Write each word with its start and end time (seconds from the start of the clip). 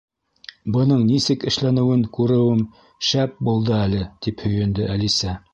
—Бының 0.75 1.03
нисек 1.09 1.45
эшләнеүен 1.51 2.01
күреүем 2.19 2.65
шәп 3.11 3.39
булды 3.51 3.79
әле, 3.85 4.03
—тип 4.17 4.45
һөйөндө 4.49 4.93
Әлисә. 4.97 5.41